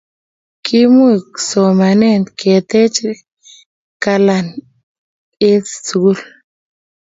kiimuch 0.63 1.27
somanee 1.49 2.17
kutech 2.39 2.97
kalane 4.03 4.53
en 5.47 5.59
sukul 5.85 6.19